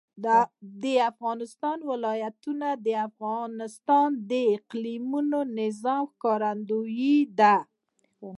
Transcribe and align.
د 0.83 0.85
افغانستان 1.11 1.77
ولايتونه 1.91 2.67
د 2.85 2.87
افغانستان 3.09 4.09
د 4.31 4.33
اقلیمي 4.57 5.21
نظام 5.59 6.03
ښکارندوی 6.11 7.17
ده. 7.39 7.55